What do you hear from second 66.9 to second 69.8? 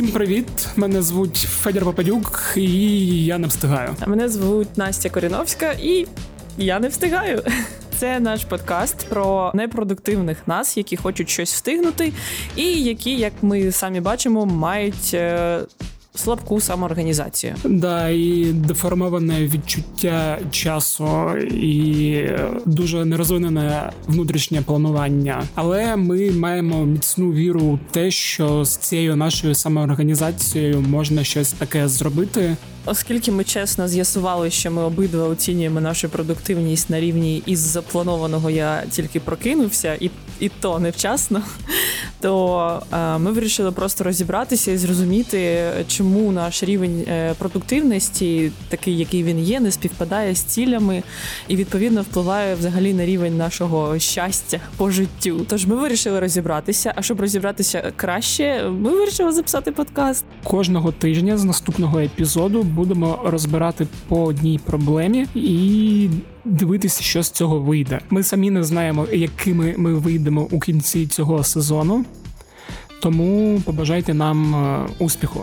що з цього вийде. Ми самі не знаємо, якими